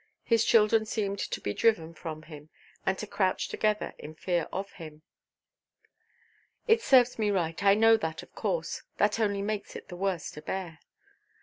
His 0.23 0.43
children 0.43 0.87
seemed 0.87 1.19
to 1.19 1.39
be 1.39 1.53
driven 1.53 1.93
from 1.93 2.23
him, 2.23 2.49
and 2.87 2.97
to 2.97 3.05
crouch 3.05 3.49
together 3.49 3.93
in 3.99 4.15
fear 4.15 4.47
of 4.51 4.71
him. 4.71 5.03
"It 6.67 6.81
serves 6.81 7.19
me 7.19 7.29
right. 7.29 7.63
I 7.63 7.75
know 7.75 7.97
that, 7.97 8.23
of 8.23 8.33
course. 8.33 8.81
That 8.97 9.19
only 9.19 9.43
makes 9.43 9.75
it 9.75 9.89
the 9.89 9.95
worse 9.95 10.31
to 10.31 10.41
bear." 10.41 10.79